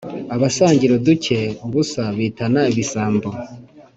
[0.35, 3.29] Abasangira uduke (ubusa) bitana ibisambo.